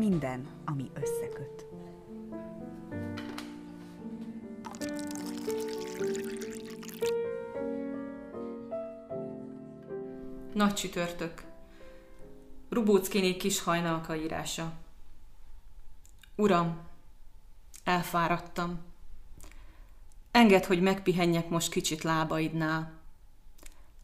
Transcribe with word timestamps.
minden, 0.00 0.46
ami 0.64 0.90
összeköt. 0.94 1.66
Nagy 10.54 10.74
csütörtök. 10.74 11.42
Rubóckiné 12.68 13.36
kis 13.36 13.62
hajnalka 13.62 14.16
írása. 14.16 14.72
Uram, 16.34 16.78
elfáradtam. 17.84 18.78
Engedd, 20.30 20.66
hogy 20.66 20.80
megpihenjek 20.80 21.48
most 21.48 21.70
kicsit 21.70 22.02
lábaidnál. 22.02 22.92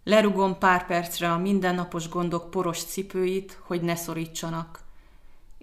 Lerugom 0.05 0.59
pár 0.59 0.87
percre 0.87 1.33
a 1.33 1.39
mindennapos 1.39 2.09
gondok 2.09 2.51
poros 2.51 2.85
cipőit, 2.85 3.59
hogy 3.63 3.83
ne 3.83 3.95
szorítsanak, 3.95 4.85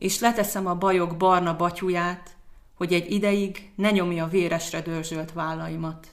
és 0.04 0.20
leteszem 0.20 0.68
a 0.68 0.76
bajok 0.76 1.18
barna 1.18 1.56
batyuját, 1.56 2.36
hogy 2.74 2.94
egy 2.94 3.12
ideig 3.12 3.72
ne 3.76 3.92
nyomja 3.92 4.28
véresre 4.28 4.82
dörzsölt 4.82 5.32
vállaimat. 5.32 6.08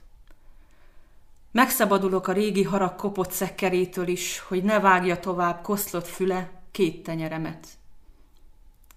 Megszabadulok 1.51 2.29
a 2.29 2.33
régi 2.33 2.63
harag 2.63 2.95
kopott 2.95 3.31
szekkerétől 3.31 4.09
is, 4.09 4.39
hogy 4.39 4.63
ne 4.63 4.81
vágja 4.81 5.21
tovább 5.21 5.63
koszlott 5.63 6.07
füle 6.07 6.51
két 6.71 7.03
tenyeremet. 7.03 7.69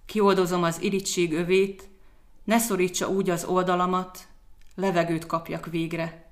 Kioldozom 0.05 0.63
az 0.63 0.81
irigység 0.81 1.33
övét, 1.33 1.89
ne 2.43 2.57
szorítsa 2.57 3.07
úgy 3.07 3.29
az 3.29 3.45
oldalamat, 3.45 4.27
levegőt 4.75 5.25
kapjak 5.25 5.65
végre. 5.65 6.29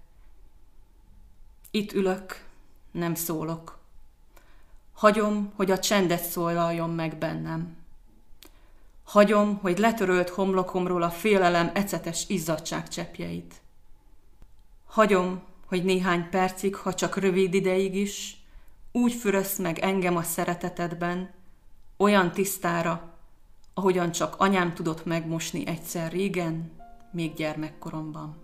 Itt 1.71 1.93
ülök, 1.93 2.45
nem 2.91 3.15
szólok. 3.15 3.77
Hagyom, 4.93 5.51
hogy 5.55 5.71
a 5.71 5.79
csendet 5.79 6.23
szólaljon 6.23 6.89
meg 6.89 7.17
bennem. 7.17 7.79
Hagyom, 9.11 9.57
hogy 9.61 9.77
letörölt 9.77 10.29
homlokomról 10.29 11.01
a 11.01 11.09
félelem 11.09 11.71
ecetes 11.73 12.25
izzadság 12.27 12.87
cseppjeit. 12.87 13.61
Hagyom, 14.85 15.41
hogy 15.65 15.83
néhány 15.83 16.29
percig, 16.29 16.75
ha 16.75 16.93
csak 16.93 17.17
rövid 17.17 17.53
ideig 17.53 17.95
is, 17.95 18.43
úgy 18.91 19.13
fürössz 19.13 19.57
meg 19.57 19.79
engem 19.79 20.15
a 20.15 20.23
szeretetedben, 20.23 21.33
olyan 21.97 22.31
tisztára, 22.31 23.13
ahogyan 23.73 24.11
csak 24.11 24.35
anyám 24.37 24.73
tudott 24.73 25.05
megmosni 25.05 25.67
egyszer 25.67 26.11
régen, 26.11 26.71
még 27.11 27.33
gyermekkoromban. 27.33 28.40